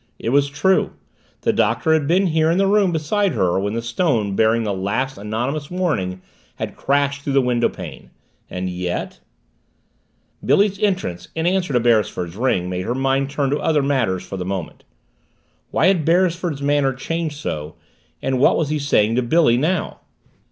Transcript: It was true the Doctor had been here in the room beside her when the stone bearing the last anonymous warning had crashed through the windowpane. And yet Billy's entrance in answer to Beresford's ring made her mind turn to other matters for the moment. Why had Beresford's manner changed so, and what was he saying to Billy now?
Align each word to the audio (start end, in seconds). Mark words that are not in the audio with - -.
It 0.17 0.29
was 0.29 0.49
true 0.49 0.93
the 1.41 1.53
Doctor 1.53 1.93
had 1.93 2.07
been 2.07 2.25
here 2.25 2.49
in 2.49 2.57
the 2.57 2.65
room 2.65 2.91
beside 2.91 3.33
her 3.33 3.59
when 3.59 3.75
the 3.75 3.83
stone 3.83 4.35
bearing 4.35 4.63
the 4.63 4.73
last 4.73 5.15
anonymous 5.15 5.69
warning 5.69 6.23
had 6.55 6.75
crashed 6.75 7.21
through 7.21 7.33
the 7.33 7.39
windowpane. 7.41 8.09
And 8.49 8.67
yet 8.67 9.19
Billy's 10.43 10.79
entrance 10.81 11.27
in 11.35 11.45
answer 11.45 11.71
to 11.73 11.79
Beresford's 11.79 12.35
ring 12.35 12.67
made 12.67 12.85
her 12.87 12.95
mind 12.95 13.29
turn 13.29 13.51
to 13.51 13.59
other 13.59 13.83
matters 13.83 14.25
for 14.25 14.37
the 14.37 14.43
moment. 14.43 14.83
Why 15.69 15.85
had 15.85 16.03
Beresford's 16.03 16.63
manner 16.63 16.93
changed 16.93 17.37
so, 17.37 17.75
and 18.23 18.39
what 18.39 18.57
was 18.57 18.69
he 18.69 18.79
saying 18.79 19.17
to 19.17 19.21
Billy 19.21 19.55
now? 19.55 19.99